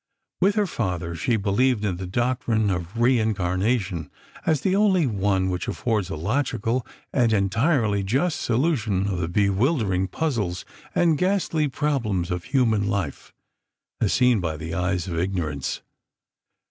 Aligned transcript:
With 0.39 0.55
her 0.55 0.65
father, 0.65 1.13
she 1.13 1.35
believed 1.35 1.85
in 1.85 1.97
the 1.97 2.07
Doctrine 2.07 2.71
of 2.71 2.99
Re 2.99 3.19
Incarnation 3.19 4.09
as 4.47 4.61
the 4.61 4.75
only 4.75 5.05
one 5.05 5.51
which 5.51 5.67
affords 5.67 6.09
a 6.09 6.15
logical 6.15 6.83
and 7.13 7.31
entirely 7.31 8.01
just 8.01 8.41
solution 8.41 9.05
of 9.07 9.19
the 9.19 9.27
bewildering 9.27 10.07
puzzles 10.07 10.65
and 10.95 11.19
ghastly 11.19 11.67
problems 11.67 12.31
of 12.31 12.45
human 12.45 12.87
life 12.89 13.31
as 14.01 14.11
seen 14.11 14.39
by 14.39 14.57
the 14.57 14.73
eyes 14.73 15.07
of 15.07 15.19
ignorance. 15.19 15.83